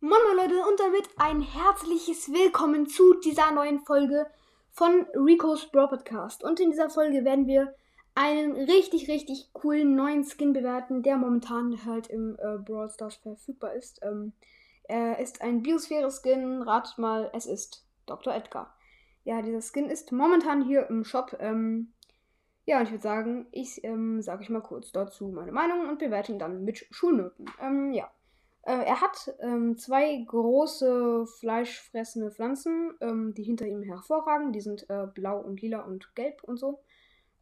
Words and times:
Moin 0.00 0.20
Moin 0.28 0.36
Leute 0.36 0.64
und 0.64 0.78
damit 0.78 1.08
ein 1.16 1.40
herzliches 1.40 2.32
Willkommen 2.32 2.86
zu 2.86 3.14
dieser 3.14 3.50
neuen 3.50 3.80
Folge 3.80 4.28
von 4.70 5.04
Rico's 5.12 5.68
Brawl 5.72 5.88
Podcast. 5.88 6.44
Und 6.44 6.60
in 6.60 6.70
dieser 6.70 6.88
Folge 6.88 7.24
werden 7.24 7.48
wir 7.48 7.74
einen 8.14 8.52
richtig, 8.52 9.08
richtig 9.08 9.52
coolen 9.54 9.96
neuen 9.96 10.22
Skin 10.22 10.52
bewerten, 10.52 11.02
der 11.02 11.16
momentan 11.16 11.84
halt 11.84 12.06
im 12.06 12.36
äh, 12.38 12.58
Brawl 12.58 12.88
Stars 12.88 13.16
verfügbar 13.16 13.72
ist. 13.74 13.98
Ähm, 14.04 14.34
er 14.84 15.18
ist 15.18 15.42
ein 15.42 15.64
Biosphäre-Skin, 15.64 16.62
ratet 16.62 16.96
mal, 16.98 17.32
es 17.34 17.46
ist 17.46 17.84
Dr. 18.06 18.32
Edgar. 18.32 18.72
Ja, 19.24 19.42
dieser 19.42 19.62
Skin 19.62 19.90
ist 19.90 20.12
momentan 20.12 20.64
hier 20.64 20.88
im 20.88 21.02
Shop. 21.04 21.36
Ähm, 21.40 21.92
ja, 22.66 22.78
und 22.78 22.84
ich 22.84 22.92
würde 22.92 23.02
sagen, 23.02 23.46
ich 23.50 23.82
ähm, 23.82 24.22
sage 24.22 24.42
euch 24.42 24.48
mal 24.48 24.62
kurz 24.62 24.92
dazu 24.92 25.26
meine 25.26 25.50
Meinung 25.50 25.88
und 25.88 25.98
bewerte 25.98 26.30
ihn 26.30 26.38
dann 26.38 26.62
mit 26.62 26.86
Schulnoten. 26.92 27.46
Ähm, 27.60 27.90
ja. 27.92 28.08
Äh, 28.62 28.84
er 28.84 29.00
hat 29.00 29.34
ähm, 29.40 29.76
zwei 29.76 30.16
große 30.26 31.26
fleischfressende 31.26 32.30
Pflanzen, 32.30 32.94
ähm, 33.00 33.34
die 33.34 33.42
hinter 33.42 33.66
ihm 33.66 33.82
hervorragen. 33.82 34.52
Die 34.52 34.60
sind 34.60 34.88
äh, 34.90 35.06
blau 35.06 35.38
und 35.38 35.60
lila 35.62 35.80
und 35.80 36.14
gelb 36.14 36.42
und 36.44 36.58
so. 36.58 36.82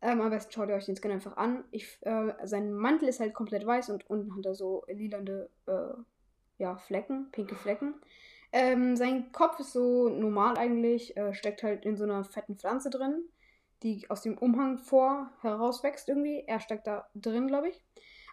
Ähm, 0.02 0.20
am 0.20 0.30
besten 0.30 0.52
schaut 0.52 0.68
ihr 0.68 0.74
euch 0.74 0.86
den 0.86 0.96
Skin 0.96 1.10
einfach 1.10 1.36
an. 1.36 1.64
Ich, 1.70 1.98
äh, 2.02 2.32
sein 2.44 2.72
Mantel 2.72 3.08
ist 3.08 3.20
halt 3.20 3.34
komplett 3.34 3.66
weiß 3.66 3.90
und 3.90 4.08
unten 4.08 4.36
hat 4.36 4.44
er 4.46 4.54
so 4.54 4.84
lilande 4.88 5.50
äh, 5.66 5.94
ja, 6.58 6.76
Flecken, 6.76 7.30
pinke 7.32 7.56
Flecken. 7.56 7.94
Ähm, 8.52 8.96
sein 8.96 9.32
Kopf 9.32 9.58
ist 9.58 9.72
so 9.72 10.08
normal 10.08 10.56
eigentlich, 10.56 11.16
äh, 11.16 11.34
steckt 11.34 11.62
halt 11.62 11.84
in 11.84 11.96
so 11.96 12.04
einer 12.04 12.24
fetten 12.24 12.56
Pflanze 12.56 12.90
drin 12.90 13.28
die 13.82 14.08
aus 14.10 14.22
dem 14.22 14.38
Umhang 14.38 14.78
vor 14.78 15.30
herauswächst 15.42 16.08
irgendwie. 16.08 16.44
Er 16.46 16.60
steckt 16.60 16.86
da 16.86 17.08
drin, 17.14 17.46
glaube 17.46 17.68
ich. 17.68 17.80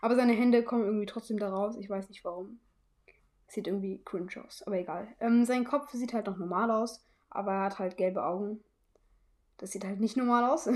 Aber 0.02 0.16
seine 0.16 0.34
Hände 0.34 0.63
kommen 0.63 0.86
irgendwie 0.86 1.05
trotzdem 1.05 1.38
da 1.38 1.50
raus. 1.50 1.76
Ich 1.80 1.90
weiß 1.90 2.10
nicht 2.10 2.24
warum. 2.24 2.60
Sieht 3.53 3.67
irgendwie 3.67 4.02
cringe 4.03 4.43
aus, 4.43 4.63
aber 4.66 4.80
egal. 4.80 5.07
Ähm, 5.20 5.45
sein 5.45 5.63
Kopf 5.63 5.91
sieht 5.91 6.12
halt 6.12 6.25
noch 6.25 6.38
normal 6.38 6.71
aus, 6.71 7.05
aber 7.29 7.51
er 7.51 7.65
hat 7.65 7.77
halt 7.77 7.98
gelbe 7.98 8.26
Augen. 8.26 8.63
Das 9.57 9.70
sieht 9.70 9.85
halt 9.85 9.99
nicht 9.99 10.18
normal 10.18 10.49
aus. 10.49 10.68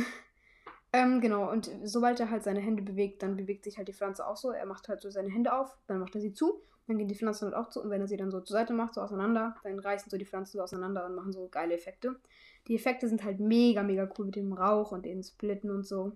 ähm, 0.94 1.20
genau, 1.20 1.52
und 1.52 1.72
sobald 1.84 2.20
er 2.20 2.30
halt 2.30 2.44
seine 2.44 2.60
Hände 2.60 2.84
bewegt, 2.84 3.24
dann 3.24 3.36
bewegt 3.36 3.64
sich 3.64 3.80
halt 3.80 3.88
die 3.88 3.94
Pflanze 3.94 4.28
auch 4.28 4.38
so. 4.38 4.52
Er 4.52 4.68
macht 4.68 4.90
halt 4.90 5.02
so 5.02 5.10
seine 5.10 5.32
Hände 5.32 5.58
auf, 5.58 5.76
dann 5.88 5.98
macht 5.98 6.14
er 6.14 6.22
sie 6.22 6.34
zu, 6.34 6.62
dann 6.86 7.00
gehen 7.00 7.08
die 7.08 7.16
Pflanzen 7.16 7.46
halt 7.46 7.56
auch 7.56 7.70
zu. 7.70 7.82
Und 7.82 7.90
wenn 7.90 8.02
er 8.02 8.08
sie 8.08 8.16
dann 8.16 8.30
so 8.30 8.42
zur 8.42 8.56
Seite 8.56 8.74
macht, 8.74 8.94
so 8.94 9.02
auseinander, 9.02 9.56
dann 9.64 9.80
reißen 9.80 10.12
so 10.12 10.18
die 10.20 10.26
Pflanzen 10.26 10.58
so 10.58 10.62
auseinander 10.62 11.08
und 11.08 11.16
machen 11.16 11.32
so 11.34 11.48
geile 11.48 11.74
Effekte. 11.74 12.16
Die 12.68 12.76
Effekte 12.76 13.10
sind 13.10 13.24
halt 13.24 13.40
mega, 13.40 13.82
mega 13.82 14.08
cool 14.20 14.28
mit 14.28 14.36
dem 14.36 14.54
Rauch 14.54 14.92
und 14.92 15.04
den 15.04 15.24
Splitten 15.24 15.72
und 15.72 15.88
so. 15.88 16.12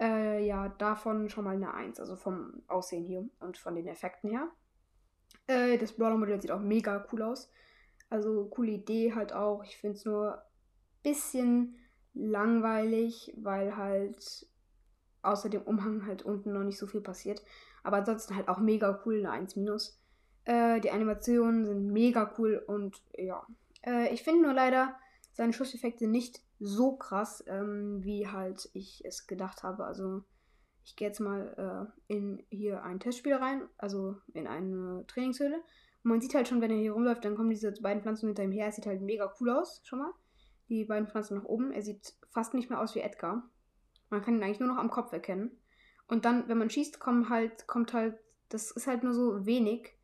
Äh, 0.00 0.44
ja, 0.44 0.70
davon 0.70 1.28
schon 1.28 1.44
mal 1.44 1.54
eine 1.54 1.72
1, 1.72 2.00
also 2.00 2.16
vom 2.16 2.64
Aussehen 2.66 3.04
hier 3.04 3.28
und 3.38 3.58
von 3.58 3.76
den 3.76 3.86
Effekten 3.86 4.28
her. 4.28 4.48
Äh, 5.46 5.78
das 5.78 5.92
Brawler-Modell 5.92 6.40
sieht 6.40 6.50
auch 6.50 6.60
mega 6.60 7.06
cool 7.12 7.22
aus. 7.22 7.50
Also, 8.10 8.46
coole 8.46 8.72
Idee 8.72 9.14
halt 9.14 9.32
auch. 9.32 9.64
Ich 9.64 9.76
finde 9.76 9.96
es 9.96 10.04
nur 10.04 10.34
ein 10.36 10.42
bisschen 11.02 11.76
langweilig, 12.14 13.32
weil 13.36 13.76
halt 13.76 14.46
außer 15.22 15.48
dem 15.48 15.62
Umhang 15.62 16.06
halt 16.06 16.22
unten 16.22 16.52
noch 16.52 16.62
nicht 16.62 16.78
so 16.78 16.86
viel 16.86 17.00
passiert. 17.00 17.42
Aber 17.82 17.98
ansonsten 17.98 18.36
halt 18.36 18.48
auch 18.48 18.58
mega 18.58 19.02
cool, 19.04 19.18
eine 19.18 19.30
1 19.30 19.56
minus. 19.56 20.00
Äh, 20.44 20.80
die 20.80 20.90
Animationen 20.90 21.64
sind 21.64 21.92
mega 21.92 22.34
cool 22.38 22.62
und 22.66 23.02
ja. 23.16 23.46
Äh, 23.82 24.12
ich 24.12 24.22
finde 24.22 24.42
nur 24.42 24.52
leider, 24.52 24.94
seine 25.32 25.52
Schusseffekte 25.52 26.06
nicht 26.06 26.42
so 26.60 26.96
krass, 26.96 27.42
ähm, 27.46 28.04
wie 28.04 28.28
halt 28.28 28.70
ich 28.72 29.04
es 29.04 29.26
gedacht 29.26 29.62
habe. 29.62 29.84
Also 29.84 30.22
ich 30.84 30.96
gehe 30.96 31.08
jetzt 31.08 31.20
mal 31.20 31.90
äh, 32.08 32.14
in 32.14 32.44
hier 32.50 32.82
ein 32.82 33.00
Testspiel 33.00 33.34
rein, 33.34 33.68
also 33.78 34.16
in 34.32 34.46
eine 34.46 35.04
Trainingshöhle. 35.06 35.56
Und 35.56 36.10
man 36.10 36.20
sieht 36.20 36.34
halt 36.34 36.46
schon, 36.46 36.60
wenn 36.60 36.70
er 36.70 36.76
hier 36.76 36.92
rumläuft, 36.92 37.24
dann 37.24 37.36
kommen 37.36 37.50
diese 37.50 37.72
beiden 37.72 38.02
Pflanzen 38.02 38.26
hinter 38.26 38.44
ihm 38.44 38.52
her. 38.52 38.68
Es 38.68 38.76
sieht 38.76 38.86
halt 38.86 39.00
mega 39.00 39.32
cool 39.40 39.50
aus, 39.50 39.80
schon 39.84 40.00
mal. 40.00 40.12
Die 40.68 40.84
beiden 40.84 41.08
Pflanzen 41.08 41.38
nach 41.38 41.44
oben. 41.44 41.72
Er 41.72 41.82
sieht 41.82 42.14
fast 42.30 42.52
nicht 42.52 42.68
mehr 42.68 42.80
aus 42.80 42.94
wie 42.94 43.00
Edgar. 43.00 43.48
Man 44.10 44.22
kann 44.22 44.36
ihn 44.36 44.42
eigentlich 44.42 44.60
nur 44.60 44.68
noch 44.68 44.78
am 44.78 44.90
Kopf 44.90 45.12
erkennen. 45.12 45.58
Und 46.06 46.26
dann, 46.26 46.48
wenn 46.48 46.58
man 46.58 46.68
schießt, 46.68 47.00
kommt 47.00 47.30
halt, 47.30 47.66
kommt 47.66 47.94
halt, 47.94 48.18
das 48.50 48.70
ist 48.70 48.86
halt 48.86 49.02
nur 49.02 49.14
so 49.14 49.46
wenig. 49.46 49.96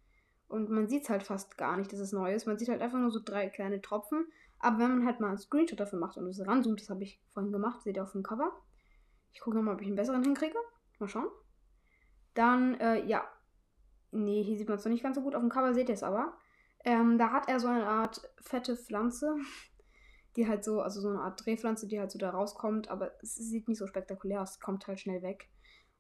Und 0.49 0.71
man 0.71 0.89
sieht 0.89 1.05
es 1.05 1.11
halt 1.11 1.23
fast 1.23 1.59
gar 1.59 1.77
nicht, 1.77 1.93
dass 1.93 2.01
es 2.01 2.13
neu 2.13 2.35
ist. 2.35 2.47
Man 2.47 2.59
sieht 2.59 2.71
halt 2.71 2.81
einfach 2.81 2.99
nur 2.99 3.11
so 3.11 3.21
drei 3.23 3.51
kleine 3.51 3.83
Tropfen. 3.83 4.27
Aber 4.59 4.79
wenn 4.79 4.91
man 4.91 5.07
halt 5.07 5.21
mal 5.21 5.29
einen 5.29 5.39
Screenshot 5.39 5.79
dafür 5.79 5.99
macht 5.99 6.17
und 6.17 6.27
es 6.27 6.45
ranzoomt, 6.45 6.81
das 6.81 6.91
habe 6.91 7.03
ich 7.03 7.23
vorhin 7.33 7.53
gemacht, 7.53 7.83
seht 7.83 7.97
ihr 7.97 8.03
auf 8.03 8.13
dem 8.13 8.23
Cover. 8.23 8.51
Ich 9.33 9.41
gucke 9.41 9.57
nochmal, 9.57 9.75
ob 9.75 9.81
ich 9.81 9.87
einen 9.87 9.97
besseren 9.97 10.23
hinkriege. 10.23 10.59
Mal 11.01 11.09
schauen. 11.09 11.29
Dann, 12.35 12.79
äh, 12.81 13.05
ja. 13.05 13.25
Nee, 14.13 14.43
hier 14.43 14.57
sieht 14.57 14.69
man 14.69 14.79
es 14.79 14.85
noch 14.85 14.93
nicht 14.93 15.03
ganz 15.03 15.17
so 15.17 15.23
gut. 15.23 15.35
Auf 15.35 15.41
dem 15.41 15.51
Cover 15.51 15.75
seht 15.75 15.89
ihr 15.89 15.95
es 15.95 16.03
aber. 16.03 16.37
Ähm, 16.85 17.19
da 17.19 17.31
hat 17.31 17.49
er 17.49 17.61
so 17.61 17.69
eine 17.69 17.87
Art 17.87 18.23
fette 18.41 18.77
Pflanze, 18.77 19.37
die 20.37 20.49
halt 20.49 20.65
so, 20.65 20.81
also 20.81 21.01
so 21.01 21.09
eine 21.09 21.21
Art 21.21 21.45
Drehpflanze, 21.45 21.87
die 21.87 22.01
halt 22.01 22.11
so 22.11 22.19
da 22.19 22.31
rauskommt, 22.31 22.89
aber 22.89 23.13
es 23.23 23.35
sieht 23.35 23.69
nicht 23.69 23.79
so 23.79 23.87
spektakulär 23.87 24.43
aus, 24.43 24.61
kommt 24.61 24.87
halt 24.87 25.01
schnell 25.01 25.23
weg. 25.23 25.51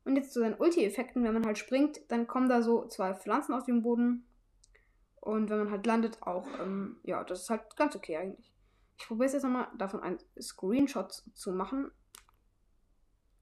Und 0.05 0.16
jetzt 0.16 0.33
zu 0.33 0.41
seinen 0.41 0.59
Ulti-Effekten, 0.59 1.25
wenn 1.25 1.34
man 1.34 1.44
halt 1.44 1.59
springt, 1.59 2.00
dann 2.09 2.27
kommen 2.27 2.49
da 2.49 2.62
so 2.62 2.87
zwei 2.87 3.15
Pflanzen 3.15 3.53
aus 3.53 3.65
dem 3.65 3.83
Boden. 3.83 4.27
Und 5.21 5.50
wenn 5.50 5.59
man 5.59 5.71
halt 5.71 5.84
landet, 5.84 6.22
auch, 6.22 6.47
ähm, 6.60 6.99
ja, 7.03 7.22
das 7.25 7.43
ist 7.43 7.50
halt 7.50 7.77
ganz 7.77 7.94
okay 7.94 8.16
eigentlich. 8.16 8.50
Ich 8.97 9.06
probiere 9.06 9.27
es 9.27 9.34
jetzt 9.34 9.43
nochmal, 9.43 9.69
davon 9.77 10.00
einen 10.00 10.19
Screenshot 10.41 11.12
zu 11.34 11.53
machen. 11.53 11.91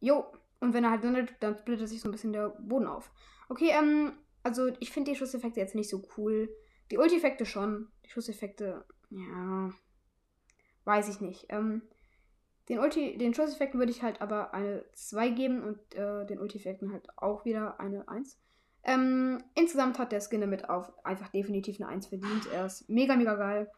Jo, 0.00 0.26
und 0.60 0.74
wenn 0.74 0.84
er 0.84 0.90
halt 0.90 1.04
landet, 1.04 1.34
dann 1.40 1.56
splittet 1.56 1.88
sich 1.88 2.00
so 2.00 2.08
ein 2.08 2.12
bisschen 2.12 2.32
der 2.32 2.48
Boden 2.48 2.86
auf. 2.86 3.10
Okay, 3.48 3.70
ähm, 3.70 4.12
also 4.42 4.68
ich 4.80 4.90
finde 4.90 5.10
die 5.10 5.16
Schusseffekte 5.16 5.60
jetzt 5.60 5.74
nicht 5.74 5.88
so 5.88 6.02
cool. 6.16 6.48
Die 6.90 6.98
Ulti-Effekte 6.98 7.46
schon. 7.46 7.88
Die 8.04 8.10
Schusseffekte, 8.10 8.84
ja, 9.10 9.70
weiß 10.84 11.08
ich 11.08 11.20
nicht. 11.20 11.46
Ähm, 11.50 11.82
den, 12.68 12.78
Ulti, 12.78 13.16
den 13.16 13.34
Schusseffekten 13.34 13.78
würde 13.78 13.92
ich 13.92 14.02
halt 14.02 14.20
aber 14.20 14.52
eine 14.52 14.84
2 14.94 15.30
geben 15.30 15.62
und 15.62 15.94
äh, 15.94 16.26
den 16.26 16.38
Ulti-Effekten 16.38 16.92
halt 16.92 17.06
auch 17.16 17.44
wieder 17.44 17.78
eine 17.80 18.08
1. 18.08 18.38
Ähm, 18.84 19.42
insgesamt 19.54 19.98
hat 19.98 20.12
der 20.12 20.20
Skin 20.20 20.40
damit 20.40 20.68
auf 20.68 20.92
einfach 21.04 21.28
definitiv 21.28 21.80
eine 21.80 21.88
1 21.88 22.06
verdient. 22.06 22.46
Er 22.52 22.66
ist 22.66 22.88
mega, 22.88 23.16
mega 23.16 23.34
geil. 23.34 23.70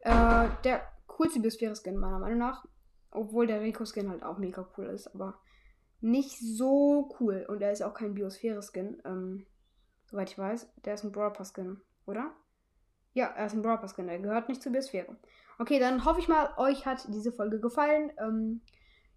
Äh, 0.00 0.48
der 0.64 0.82
coolste 1.06 1.40
Biosphäre-Skin, 1.40 1.96
meiner 1.96 2.18
Meinung 2.18 2.38
nach. 2.38 2.66
Obwohl 3.10 3.46
der 3.46 3.60
Rico-Skin 3.60 4.08
halt 4.08 4.22
auch 4.22 4.38
mega 4.38 4.66
cool 4.76 4.86
ist, 4.86 5.08
aber 5.14 5.38
nicht 6.00 6.38
so 6.38 7.14
cool. 7.20 7.44
Und 7.48 7.62
er 7.62 7.72
ist 7.72 7.82
auch 7.82 7.94
kein 7.94 8.14
Biosphäre-Skin, 8.14 9.02
ähm, 9.04 9.46
soweit 10.06 10.30
ich 10.30 10.38
weiß. 10.38 10.68
Der 10.84 10.94
ist 10.94 11.04
ein 11.04 11.12
Brawl 11.12 11.32
Pass-Skin, 11.32 11.80
oder? 12.06 12.32
Ja, 13.12 13.26
er 13.26 13.46
ist 13.46 13.54
ein 13.54 13.62
Brawl 13.62 13.78
Pass-Skin, 13.78 14.08
er 14.08 14.18
gehört 14.18 14.48
nicht 14.48 14.62
zur 14.62 14.72
Biosphäre. 14.72 15.16
Okay, 15.58 15.78
dann 15.78 16.04
hoffe 16.04 16.20
ich 16.20 16.28
mal, 16.28 16.54
euch 16.56 16.86
hat 16.86 17.06
diese 17.12 17.32
Folge 17.32 17.60
gefallen. 17.60 18.12
Ähm, 18.18 18.62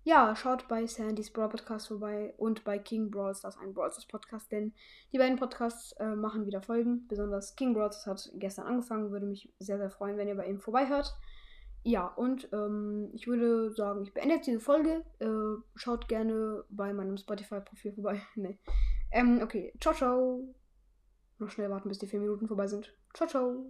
ja, 0.06 0.36
schaut 0.36 0.68
bei 0.68 0.86
Sandys 0.86 1.32
Brawl 1.32 1.48
Podcast 1.48 1.88
vorbei 1.88 2.34
und 2.38 2.66
bei 2.66 2.78
King 2.78 3.10
Brawls, 3.10 3.40
das 3.40 3.56
ist 3.56 3.62
ein 3.62 3.74
Brawl 3.74 3.90
Podcast, 4.10 4.52
denn 4.52 4.74
die 5.14 5.18
beiden 5.18 5.38
Podcasts 5.38 5.94
äh, 5.94 6.16
machen 6.16 6.46
wieder 6.46 6.62
Folgen. 6.62 7.08
Besonders 7.08 7.56
King 7.56 7.74
Brawls 7.74 8.06
hat 8.06 8.30
gestern 8.34 8.66
angefangen, 8.66 9.12
würde 9.12 9.26
mich 9.26 9.54
sehr, 9.60 9.78
sehr 9.78 9.90
freuen, 9.90 10.18
wenn 10.18 10.28
ihr 10.28 10.36
bei 10.36 10.48
ihm 10.48 10.60
vorbeihört. 10.60 11.16
Ja, 11.84 12.08
und 12.08 12.48
ähm, 12.54 13.10
ich 13.14 13.28
würde 13.28 13.72
sagen, 13.74 14.04
ich 14.04 14.14
beende 14.14 14.36
jetzt 14.36 14.48
diese 14.48 14.62
Folge. 14.62 15.04
Äh, 15.20 15.62
schaut 15.76 16.08
gerne 16.08 16.64
bei 16.70 16.94
meinem 16.94 17.18
Spotify-Profil 17.18 17.94
vorbei. 17.94 18.22
nee. 18.36 18.58
Ähm, 19.12 19.42
okay, 19.44 19.74
ciao, 19.80 19.94
ciao. 19.94 20.56
Noch 21.40 21.50
schnell 21.50 21.70
warten, 21.70 21.90
bis 21.90 22.00
die 22.00 22.08
vier 22.08 22.20
Minuten 22.20 22.48
vorbei 22.48 22.68
sind. 22.68 22.94
Ciao, 23.14 23.28
ciao. 23.28 23.66